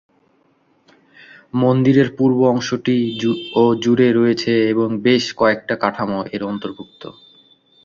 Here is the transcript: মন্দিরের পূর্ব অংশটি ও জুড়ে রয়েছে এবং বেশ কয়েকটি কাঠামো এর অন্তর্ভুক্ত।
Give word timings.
মন্দিরের 1.53 2.09
পূর্ব 2.17 2.39
অংশটি 2.45 2.97
ও 3.55 3.63
জুড়ে 3.83 4.07
রয়েছে 4.11 4.53
এবং 4.69 4.87
বেশ 5.01 5.23
কয়েকটি 5.37 5.73
কাঠামো 5.81 6.19
এর 6.33 6.41
অন্তর্ভুক্ত। 6.43 7.03